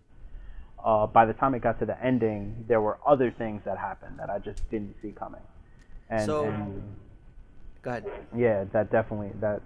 [0.84, 4.18] uh, by the time it got to the ending, there were other things that happened
[4.18, 5.42] that I just didn't see coming.
[6.08, 6.82] And, So- and
[7.82, 8.06] Go ahead.
[8.34, 9.60] yeah, that definitely that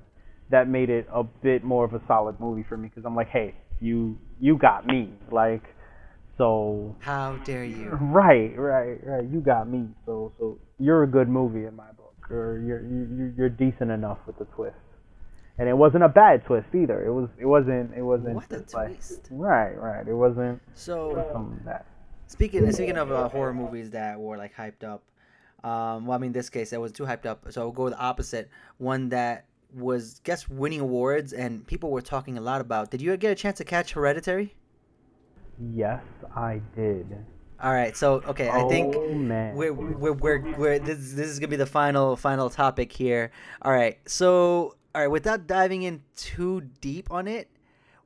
[0.50, 3.28] that made it a bit more of a solid movie for me because I'm like,
[3.28, 5.62] hey, you you got me, like,
[6.38, 7.90] so How dare you?
[8.00, 12.14] right, right, right, you got me, so so you're a good movie in my book,
[12.30, 14.76] or you're you you're decent enough with the twist.
[15.56, 17.04] And it wasn't a bad twist either.
[17.06, 17.28] It was.
[17.38, 17.94] It wasn't.
[17.96, 18.34] It wasn't.
[18.34, 19.28] What a just like- twist.
[19.30, 19.70] right.
[19.78, 20.08] Right.
[20.08, 21.14] It wasn't So
[21.64, 21.86] that.
[22.26, 25.04] speaking speaking of uh, horror movies that were like hyped up,
[25.62, 27.46] um, well, I mean, in this case, that was too hyped up.
[27.52, 28.50] So I'll go the opposite.
[28.78, 32.90] One that was guess winning awards and people were talking a lot about.
[32.90, 34.56] Did you get a chance to catch Hereditary?
[35.58, 36.02] Yes,
[36.34, 37.06] I did.
[37.62, 37.96] All right.
[37.96, 39.54] So okay, I think Oh man.
[39.54, 43.30] we're we're we're, we're this, this is gonna be the final final topic here.
[43.62, 43.98] All right.
[44.06, 47.48] So all right, without diving in too deep on it,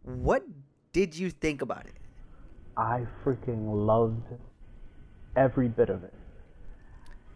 [0.03, 0.45] what
[0.93, 1.95] did you think about it?
[2.77, 4.23] I freaking loved
[5.37, 6.15] every bit of it.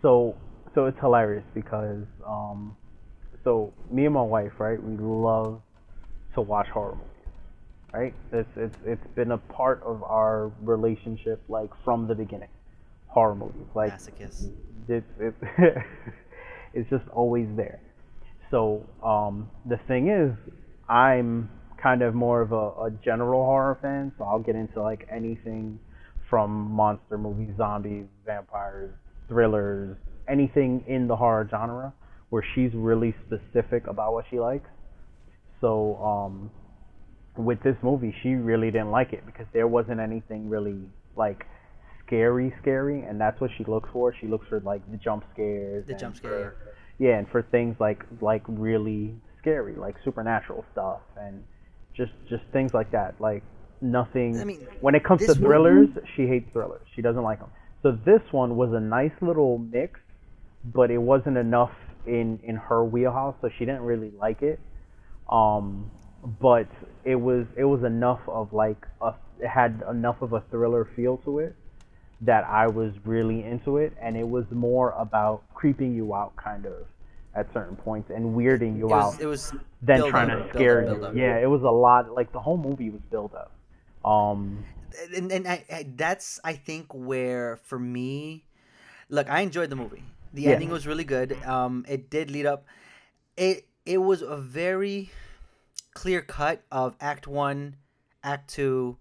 [0.02, 0.36] So
[0.74, 2.76] so it's hilarious because um
[3.44, 5.60] so me and my wife, right, we love
[6.34, 7.08] to watch horror movies.
[7.92, 8.14] Right?
[8.32, 12.48] It's it's it's been a part of our relationship like from the beginning.
[13.08, 13.66] Horror movies.
[13.74, 14.50] Like Masochist.
[14.88, 15.36] it's it's
[16.74, 17.80] it's just always there.
[18.50, 20.32] So um, the thing is,
[20.88, 21.50] I'm
[21.82, 25.78] kind of more of a, a general horror fan, so I'll get into like anything
[26.30, 28.94] from monster movies, zombies, vampires,
[29.28, 29.96] thrillers,
[30.28, 31.92] anything in the horror genre
[32.30, 34.70] where she's really specific about what she likes.
[35.60, 36.50] So um,
[37.36, 40.78] with this movie, she really didn't like it because there wasn't anything really
[41.16, 41.46] like
[42.06, 44.14] scary, scary, and that's what she looks for.
[44.20, 45.86] She looks for like the jump scares.
[45.86, 46.56] The jump for- scare.
[46.98, 51.42] yeah, and for things like like really scary, like supernatural stuff, and
[51.96, 53.20] just just things like that.
[53.20, 53.42] Like
[53.80, 54.38] nothing.
[54.40, 56.86] I mean, when it comes to thrillers, she hates thrillers.
[56.94, 57.50] She doesn't like them.
[57.82, 59.98] So this one was a nice little mix,
[60.64, 61.72] but it wasn't enough
[62.06, 64.60] in in her wheelhouse, so she didn't really like it.
[65.30, 65.90] Um,
[66.40, 66.68] but
[67.04, 71.16] it was it was enough of like a it had enough of a thriller feel
[71.18, 71.56] to it
[72.20, 76.66] that I was really into it, and it was more about creeping you out, kind
[76.66, 76.86] of,
[77.34, 80.44] at certain points, and weirding you It out was, it was than trying up, to
[80.44, 81.06] build scare up, build you.
[81.06, 81.16] up.
[81.16, 82.14] Yeah, it was a lot.
[82.14, 83.50] Like the whole movie was build up.
[84.08, 84.64] Um,
[85.14, 88.44] and, and I, I, that's I think where for me,
[89.08, 90.04] look, I enjoyed the movie.
[90.32, 90.52] The Yeah.
[90.52, 91.36] ending was really good.
[91.44, 92.66] Um, it did lead up.
[93.36, 95.10] It it was a very
[95.94, 97.76] clear cut of Act One,
[98.22, 98.96] Act Two,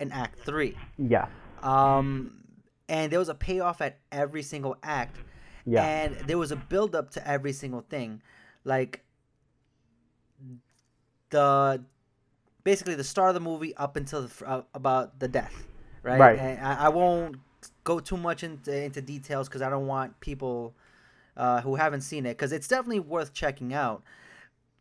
[0.00, 0.76] and Act Three.
[0.98, 1.26] yeah,
[1.62, 2.44] Um,
[2.88, 5.16] and there was a payoff at every single act.
[5.66, 8.22] yeah, And there was a build up to every single thing.
[8.64, 9.04] Like
[11.30, 11.82] the
[12.64, 15.66] basically the start of the movie up until the, uh, about the death,
[16.02, 16.18] right?
[16.18, 16.38] Right.
[16.38, 17.36] And I, I won't
[17.84, 20.74] go too much into into details because I don't want people
[21.36, 24.02] uh, who haven't seen it because it's definitely worth checking out.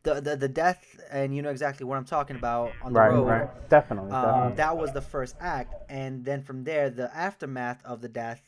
[0.04, 3.10] The, the the death and you know exactly what I'm talking about on the right,
[3.10, 3.28] road.
[3.28, 4.56] right, definitely, Um, definitely.
[4.56, 8.42] that was the first act, and then from there, the aftermath of the death,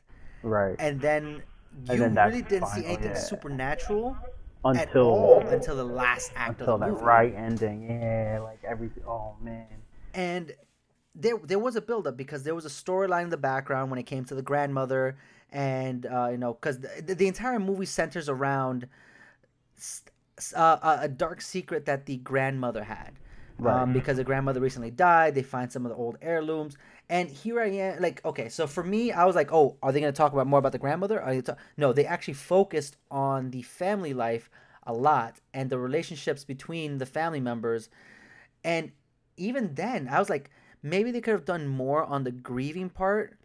[0.43, 1.43] right, and then
[1.85, 3.15] you then really didn't see anything yeah.
[3.15, 4.17] supernatural
[4.73, 7.03] at until all until the last act until of the that movie.
[7.03, 7.83] right ending.
[7.89, 9.03] Yeah, like everything.
[9.07, 9.67] Oh man.
[10.13, 10.53] and
[11.15, 14.03] there there was a buildup because there was a storyline in the background when it
[14.05, 15.17] came to the grandmother
[15.51, 18.87] and uh, you know because the, the entire movie centers around
[19.77, 20.11] s- s-
[20.55, 23.13] uh, a- a dark secret that the grandmother had
[23.57, 23.83] Right.
[23.83, 26.75] um, because the grandmother recently died they find some of the old heirlooms
[27.09, 30.01] and here i am like okay so for me i was like oh are they
[30.01, 33.51] going to talk about more about the grandmother are they no they actually focused on
[33.51, 34.49] the family life
[34.85, 37.89] a lot and the relationships between the family members
[38.63, 38.91] and
[39.37, 40.49] even then, I was like,
[40.81, 43.37] maybe they could have done more on the grieving part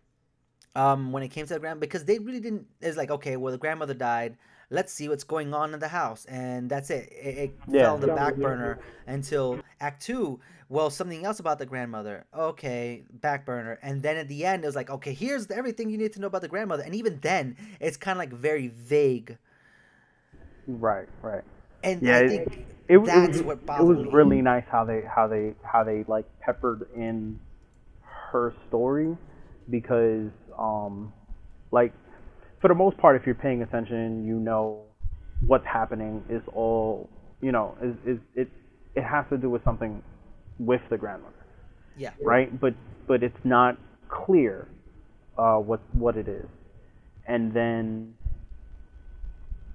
[0.74, 2.66] um, when it came to the grand because they really didn't.
[2.80, 4.36] It's like, okay, well, the grandmother died.
[4.72, 7.10] Let's see what's going on in the house, and that's it.
[7.12, 7.82] It, it Yeah.
[7.86, 10.38] fell on the back burner until Act Two.
[10.68, 12.24] Well, something else about the grandmother.
[12.32, 15.98] Okay, back burner, and then at the end, it was like, okay, here's everything you
[15.98, 19.36] need to know about the grandmother, and even then, it's kind of like very vague.
[20.68, 21.08] Right.
[21.22, 21.42] Right.
[21.82, 24.10] And Yeah, I it- think It, was- that's it, was- what it was me.
[24.12, 27.40] really nice how they how they how they like peppered in
[28.04, 29.16] her story
[29.68, 31.12] because um
[31.72, 31.92] like
[32.60, 34.82] for the most part if you're paying attention you know
[35.46, 37.08] what's happening is all
[37.40, 38.48] you know is is it
[38.94, 40.02] it has to do with something
[40.58, 41.34] with the grandmother
[41.96, 42.58] yeah, right?
[42.60, 42.74] But
[43.06, 43.76] but it's not
[44.08, 44.68] clear
[45.38, 46.46] uh, what what it is,
[47.26, 48.14] and then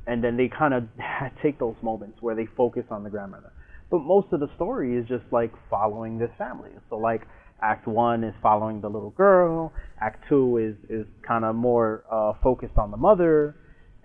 [0.08, 0.84] and then they kind of
[1.44, 3.52] take those moments where they focus on the grandmother.
[3.92, 6.72] But most of the story is just like following this family.
[6.90, 7.22] So like
[7.62, 9.74] Act One is following the little girl.
[10.00, 13.56] Act Two is is kind of more uh, focused on the mother,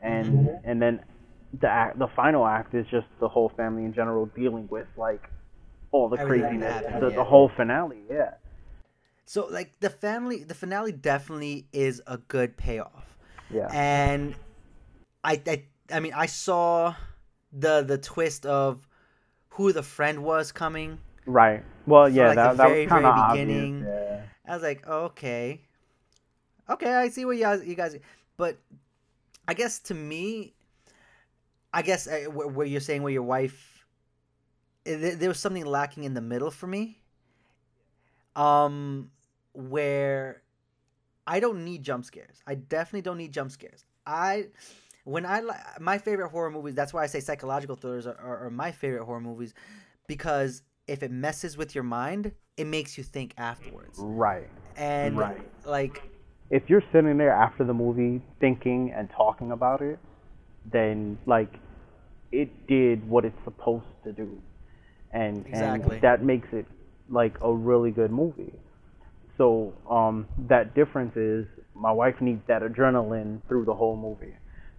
[0.03, 1.01] and and then
[1.61, 5.29] the act, the final act is just the whole family in general dealing with like
[5.91, 7.17] all the Everything craziness, happened, the, yeah.
[7.17, 7.99] the whole finale.
[8.09, 8.35] Yeah.
[9.27, 13.17] So like the family, the finale definitely is a good payoff,
[13.53, 13.69] Yeah.
[13.73, 14.35] and
[15.23, 16.95] I, I, I mean, I saw
[17.53, 18.87] the the twist of
[19.51, 20.99] who the friend was coming.
[21.27, 21.63] Right.
[21.87, 23.47] Well, yeah, like, the that, that very, was kind of very obvious.
[23.47, 23.87] beginning.
[23.87, 24.21] Yeah.
[24.47, 25.61] I was like, okay,
[26.69, 27.97] okay, I see what you guys, you guys,
[28.37, 28.59] but
[29.47, 30.55] I guess to me,
[31.73, 33.85] I guess uh, wh- where you're saying where your wife,
[34.87, 36.99] eh, there there was something lacking in the middle for me.
[38.35, 39.11] Um,
[39.53, 40.43] where
[41.27, 42.43] I don't need jump scares.
[42.47, 43.85] I definitely don't need jump scares.
[44.07, 44.47] I
[45.05, 46.75] when I li- my favorite horror movies.
[46.75, 49.55] That's why I say psychological thrillers are, are, are my favorite horror movies
[50.07, 53.99] because if it messes with your mind, it makes you think afterwards.
[53.99, 54.51] Right.
[54.77, 55.41] And Right.
[55.65, 56.03] like
[56.51, 59.99] If you're sitting there after the movie thinking and talking about it,
[60.71, 61.53] then like
[62.33, 64.41] it did what it's supposed to do,
[65.13, 65.97] and Exactly.
[65.97, 66.67] and that makes it
[67.09, 68.53] like a really good movie.
[69.39, 74.35] So um, that difference is my wife needs that adrenaline through the whole movie.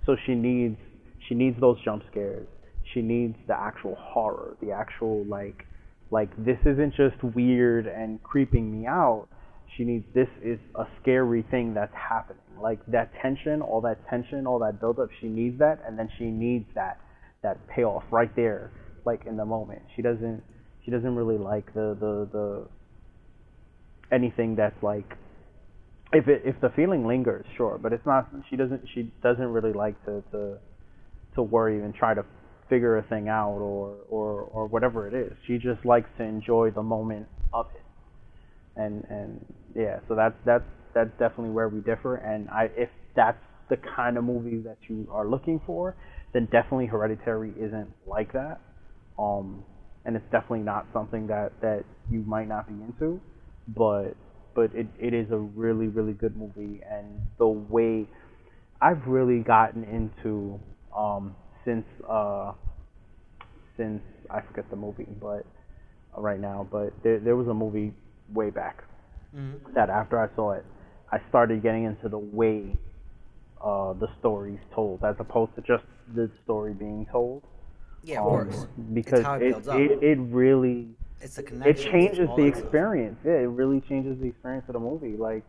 [0.06, 0.78] So she needs
[1.28, 2.48] she needs those jump scares.
[2.94, 5.66] She needs the actual horror, the actual like
[6.12, 9.28] like this isn't just weird and creeping me out.
[9.78, 12.42] She needs this is a scary thing that's happening.
[12.62, 15.10] Like that tension, all that tension, all that buildup.
[15.22, 17.00] She needs that, and then she needs that
[17.42, 18.72] that payoff right there,
[19.06, 19.82] like in the moment.
[19.96, 20.44] She doesn't
[20.84, 22.68] she doesn't really like the the the
[24.14, 25.18] anything that's like
[26.14, 28.30] if it if the feeling lingers, sure, but it's not.
[28.50, 30.58] She doesn't she doesn't really like to to
[31.36, 32.26] to worry and try to
[32.72, 35.34] figure a thing out or or or whatever it is.
[35.46, 37.84] She just likes to enjoy the moment of it.
[38.82, 40.64] And and yeah, so that's that's
[40.96, 42.16] that's definitely where we differ.
[42.16, 45.96] And I if that's the kind of movie that you are looking for,
[46.34, 48.62] then definitely Hereditary isn't like that.
[49.20, 49.64] Um,
[50.06, 53.20] and it's definitely not something that that you might not be into,
[53.68, 54.16] but
[54.56, 58.08] but it, it is a really really good movie and the way
[58.82, 60.60] I've really gotten into
[60.98, 62.54] um since uh
[63.78, 65.46] since I forget the movie but
[66.18, 67.94] uh, right now but there there was a movie
[68.34, 68.84] way back
[69.36, 69.60] mhm.
[69.74, 70.66] that after I saw it
[71.12, 72.76] I started getting into the way
[73.62, 77.44] uh the story's told as opposed to just the story being told
[78.04, 78.68] yeah, of um, course.
[78.94, 80.90] because it it, it it really
[81.22, 82.64] It's a it changes the stuff.
[82.64, 83.18] experience.
[83.24, 85.16] Yeah, it really changes the experience of the movie.
[85.18, 85.44] Like,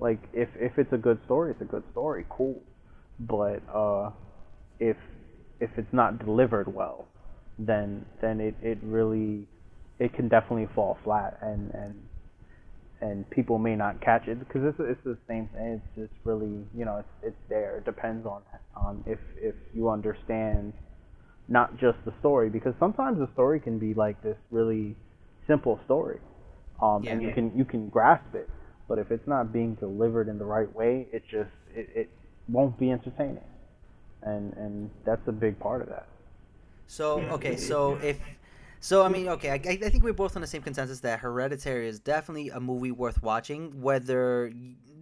[0.00, 2.62] like if if it's a good story, it's a good story, cool.
[3.18, 4.10] But uh,
[4.78, 4.96] if
[5.60, 7.06] if it's not delivered well,
[7.58, 9.48] then then it, it really
[9.98, 11.94] it can definitely fall flat and and
[13.02, 15.80] and people may not catch it because it's it's the same thing.
[15.82, 17.78] It's just really you know it's it's there.
[17.78, 18.42] It depends on
[18.76, 20.74] on if if you understand
[21.48, 24.96] not just the story because sometimes the story can be like this really
[25.46, 26.20] simple story
[26.80, 27.28] um, and Yeah.
[27.28, 28.48] you can you can grasp it
[28.88, 32.10] but if it's not being delivered in the right way it just it, it
[32.48, 33.44] won't be entertaining
[34.22, 36.06] and and that's a big part of that.
[36.86, 38.18] So okay, so if
[38.82, 41.86] so, I mean, okay, I, I think we're both on the same consensus that Hereditary
[41.86, 44.50] is definitely a movie worth watching, whether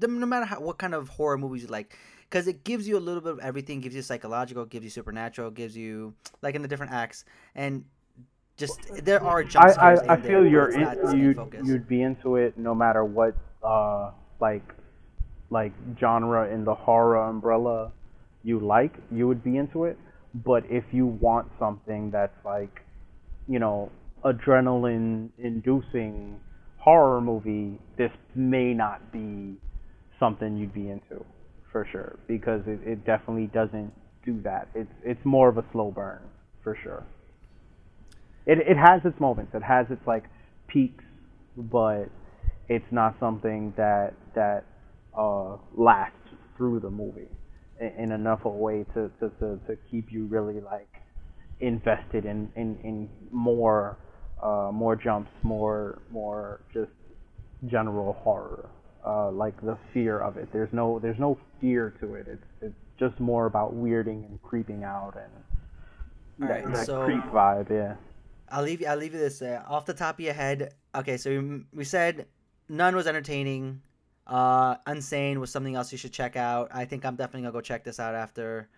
[0.00, 1.96] no matter how, what kind of horror movies you like,
[2.28, 3.81] because it gives you a little bit of everything.
[3.81, 7.85] Gives you psychological, gives you supernatural, gives you like in the different acts, and
[8.57, 10.00] just there are jump I scares.
[10.00, 12.35] I, I in feel there, you're but it's not in, main you'd you'd be into
[12.35, 14.74] it no matter what uh like
[15.50, 17.92] like genre in the horror umbrella
[18.42, 19.98] you like you would be into it.
[20.35, 22.83] But if you want something that's like
[23.48, 23.90] you know
[24.24, 26.40] adrenaline inducing
[26.79, 29.57] horror movie, this may not be
[30.18, 31.24] something you'd be into
[31.70, 33.92] for sure because it, it definitely doesn't
[34.24, 34.68] do that.
[34.74, 36.20] It's it's more of a slow burn
[36.62, 37.05] for sure.
[38.46, 39.53] It it has its moments.
[39.55, 40.24] It has its like
[40.66, 41.05] peaks,
[41.57, 42.07] but
[42.68, 44.64] it's not something that that
[45.16, 46.14] uh, lasts
[46.57, 47.29] through the movie
[47.81, 50.88] in, enough a way to, to, to, to keep you really like
[51.61, 53.99] invested in, in, in more
[54.43, 56.91] uh, more jumps, more more just
[57.67, 58.69] general horror,
[59.05, 60.49] uh, like the fear of it.
[60.53, 62.27] There's no there's no fear to it.
[62.29, 67.25] It's it's just more about weirding and creeping out and that, Alright, that so- creep
[67.25, 67.71] vibe.
[67.71, 67.95] Yeah.
[68.51, 68.87] I'll leave you.
[68.87, 70.73] I'll leave you this uh, off the top of your head.
[70.95, 72.27] Okay, so we, we said
[72.69, 73.83] Nun was entertaining.
[74.29, 76.69] Uh, Unsane was something else you should check out.
[76.73, 78.69] I think I'm definitely gonna go check this out after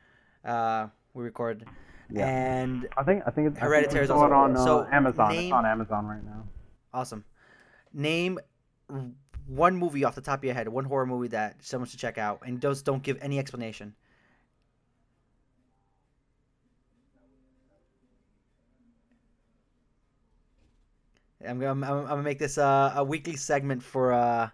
[0.45, 1.65] uh, we record.
[2.09, 2.27] Yeah.
[2.29, 5.33] And I think I think it's, Hereditary is also- on uh, so Amazon.
[5.33, 6.45] name- It's on Amazon right now.
[6.95, 7.25] awesome.
[7.93, 8.39] Name
[9.49, 12.19] one movie off the top of your head, one horror movie that someone should check
[12.19, 13.95] out, and just don't give any explanation.
[21.47, 24.51] I'm gonna, I'm, I'm gonna make this uh, a weekly segment for uh,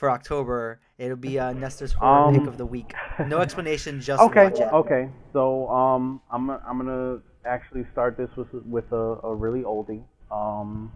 [0.00, 0.80] for October.
[0.98, 2.94] It'll be uh, Nestor's horror Um, pick of the week.
[3.28, 4.72] No explanation, just Okay, watch it.
[4.72, 5.08] okay.
[5.34, 10.02] So um, I'm I'm gonna actually start this with with a, a really oldie.
[10.32, 10.90] Um.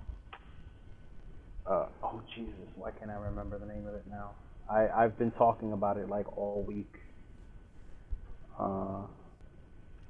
[1.67, 4.31] Uh, oh Jesus, why can't I remember the name of it now?
[4.71, 6.93] I I've been talking about it like all week.
[8.59, 9.03] Uh,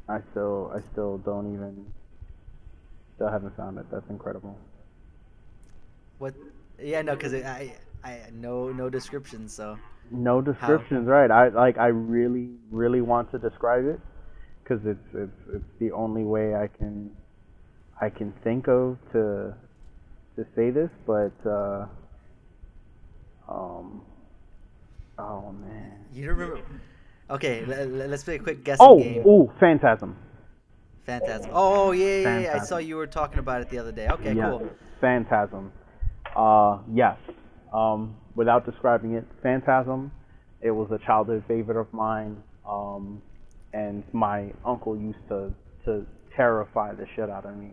[0.09, 1.87] I still I still don't even
[3.17, 3.87] still haven't found it.
[3.91, 4.57] That's incredible.
[6.19, 6.35] What?
[6.81, 9.79] Yeah, no, because I I no no descriptions, So
[10.11, 11.31] No descriptions, right?
[11.31, 11.79] I like.
[11.79, 14.01] I really, really want to describe it
[14.63, 17.11] because it's it's it's the only way I can
[18.01, 19.55] I can think of to
[20.37, 20.91] to say this.
[21.07, 21.87] But uh,
[23.49, 24.03] um,
[25.19, 26.05] oh man.
[26.13, 26.63] you don't remember?
[27.31, 29.27] Okay, let, let's play a quick guessing Oh, game.
[29.27, 30.15] ooh, Phantasm.
[31.07, 31.51] Phantasm.
[31.55, 32.55] Oh yeah, yeah, yeah.
[32.61, 34.09] I saw you were talking about it the other day.
[34.09, 34.69] Okay, yes, cool.
[35.01, 35.73] Phantasm.
[36.37, 37.17] Uh, yes.
[37.75, 40.13] Um, without describing it, Phantasm.
[40.63, 42.43] It was a childhood favorite of mine.
[42.67, 43.21] Um,
[43.73, 45.53] and my uncle used to
[45.85, 47.71] to terrify the shit out of me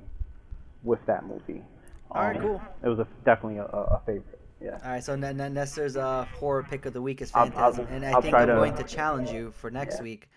[0.84, 1.62] with that movie.
[2.10, 2.62] All right, Um, cool.
[2.84, 4.40] It was a, definitely a, a favorite.
[4.60, 4.80] Yeah.
[4.84, 7.72] All right, so N- N- Nestor's uh, horror pick of the week is I'll- I'll-
[7.72, 10.04] Phantasm, and I I'll think I'm to- going to challenge you for next Yeah.
[10.04, 10.30] week,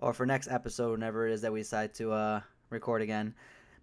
[0.00, 3.34] or for next episode, whenever it is that we decide to uh, record again.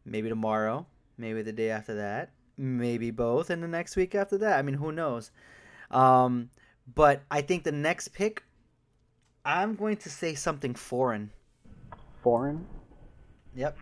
[0.05, 0.85] Maybe tomorrow,
[1.17, 4.59] maybe the day after that, maybe both, and the next week after that.
[4.59, 5.31] I mean, who knows?
[5.89, 6.49] Um,
[6.93, 8.43] but I think the next pick,
[9.45, 11.31] I'm going to say something foreign.
[12.21, 12.65] Foreign.
[13.55, 13.77] Yep.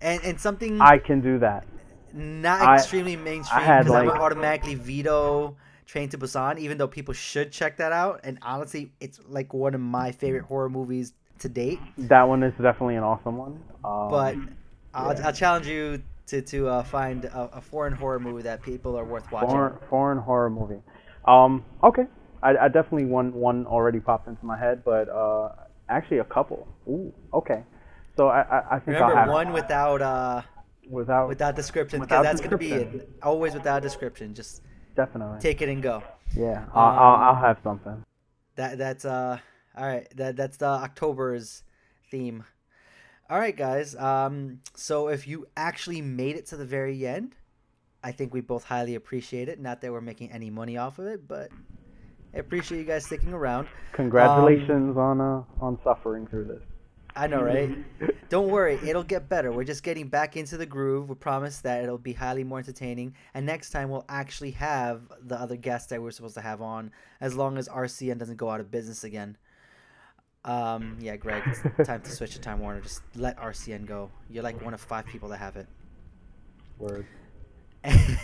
[0.00, 1.66] And and something I can do that.
[2.12, 5.56] not I- extremely mainstream because I would like- automatically veto
[5.86, 8.20] Train to Busan, even though people should check that out.
[8.24, 11.78] And honestly, it's like one of my favorite horror movies to date.
[11.96, 13.62] That one is definitely an awesome one.
[13.84, 14.34] Um, But
[14.92, 15.26] I'll, yeah.
[15.26, 19.04] I'll challenge you to to uh, find a, a foreign horror movie that people are
[19.04, 19.50] worth watching.
[19.50, 20.82] Foreign, foreign horror movie.
[21.24, 22.06] Um, okay.
[22.42, 25.50] I, I definitely one one already popped into my head, but uh,
[25.88, 26.68] actually a couple.
[26.88, 27.64] Ooh, okay.
[28.16, 30.42] So I I, I think I'll Remember have one without uh
[30.88, 33.10] without without description because that's gonna be it.
[33.22, 34.34] Always without description.
[34.34, 34.62] Just
[34.94, 35.40] definitely.
[35.40, 36.02] take it and go.
[36.36, 38.04] yeah, I'll, I'll Um, I'll have something.
[38.56, 39.38] That that's uh
[39.76, 40.08] all right.
[40.16, 41.62] That that's the October's
[42.10, 42.44] theme.
[43.28, 43.96] All right, guys.
[43.96, 47.34] Um, so if you actually made it to the very end,
[48.04, 49.58] I think we both highly appreciate it.
[49.58, 51.50] Not that we're making any money off of it, but
[52.32, 53.66] I appreciate you guys sticking around.
[53.94, 56.62] Congratulations on uh on suffering through this.
[57.16, 57.70] I know, right?
[58.28, 59.50] Don't worry, it'll get better.
[59.50, 61.08] We're just getting back into the groove.
[61.08, 63.14] We promise that it'll be highly more entertaining.
[63.32, 66.92] And next time we'll actually have the other guests that we're supposed to have on,
[67.20, 69.38] as long as RCN doesn't go out of business again.
[70.46, 72.80] Um, yeah, Greg, it's time to switch to Time Warner.
[72.80, 74.10] Just let RCN go.
[74.30, 75.66] You're like one of five people that have it.
[76.78, 77.06] Word.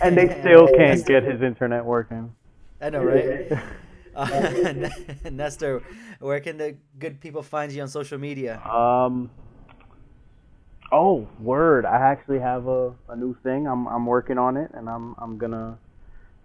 [0.02, 2.34] And they still can't That's- get his internet working.
[2.80, 3.52] I know, right?
[4.14, 4.74] Uh,
[5.30, 5.82] Nestor,
[6.20, 8.60] where can the good people find you on social media?
[8.60, 9.30] Um.
[10.92, 11.86] Oh, word!
[11.86, 13.66] I actually have a, a new thing.
[13.66, 15.78] I'm I'm working on it, and I'm I'm gonna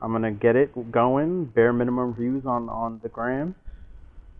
[0.01, 1.43] I'm gonna get it going.
[1.43, 3.53] Bare minimum views on on the gram.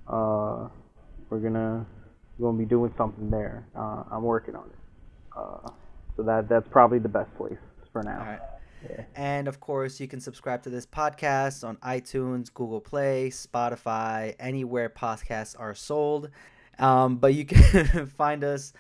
[0.07, 0.69] Uh,
[1.30, 1.86] we're gonna
[2.38, 3.65] we're gonna be doing something there.
[3.75, 5.38] Uh, I'm working on it.
[5.38, 5.69] Uh,
[6.15, 7.57] so that that's probably the best place
[7.91, 8.19] for now.
[8.19, 8.39] All right.
[8.89, 9.03] Yeah.
[9.15, 14.89] And of course, you can subscribe to this podcast on iTunes, Google Play, Spotify, anywhere
[14.89, 16.30] podcasts are sold.
[16.80, 18.73] Um, but you can find us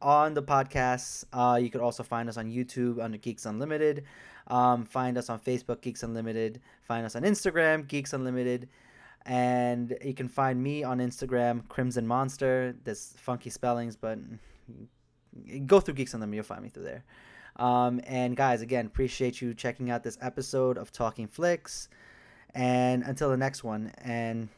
[0.00, 1.24] on the podcast.
[1.32, 4.04] Uh, you can also find us on YouTube under Geeks Unlimited.
[4.46, 6.60] Um, find us on Facebook, Geeks Unlimited.
[6.82, 8.68] Find us on Instagram, Geeks Unlimited.
[9.26, 12.74] And you can find me on Instagram, Crimson Monster.
[12.84, 14.18] There's funky spellings, but
[15.66, 17.04] go through Geeks Unlimited, you'll find me through there.
[17.56, 21.88] Um, and guys, again, appreciate you checking out this episode of Talking Flicks.
[22.54, 24.48] And until the next one, and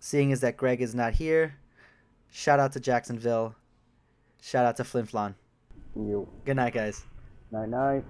[0.00, 1.54] seeing as that Greg is not here,
[2.30, 3.54] shout out to Jacksonville.
[4.42, 5.34] Shout out to Flin Flon.
[5.94, 6.28] You.
[6.44, 7.04] Good night, guys.
[7.50, 8.04] Night night.